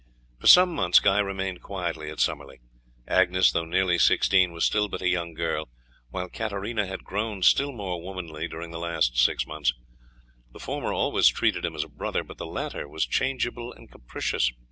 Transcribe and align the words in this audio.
For 0.39 0.47
some 0.47 0.73
months 0.73 0.99
Guy 0.99 1.19
remained 1.19 1.61
quietly 1.61 2.09
at 2.09 2.19
Summerley. 2.19 2.57
Agnes, 3.07 3.51
though 3.51 3.65
nearly 3.65 3.99
sixteen, 3.99 4.51
was 4.51 4.65
still 4.65 4.87
but 4.87 5.03
a 5.03 5.07
young 5.07 5.35
girl, 5.35 5.69
while 6.09 6.27
Katarina 6.27 6.87
had 6.87 7.03
grown 7.03 7.43
still 7.43 7.71
more 7.71 8.01
womanly 8.01 8.47
during 8.47 8.71
the 8.71 8.79
last 8.79 9.15
six 9.19 9.45
months. 9.45 9.75
The 10.53 10.59
former 10.59 10.91
always 10.91 11.27
treated 11.27 11.63
him 11.65 11.75
as 11.75 11.83
a 11.83 11.87
brother, 11.87 12.23
but 12.23 12.39
the 12.39 12.47
latter 12.47 12.87
was 12.87 13.05
changeable 13.05 13.71
and 13.71 13.91
capricious. 13.91 14.51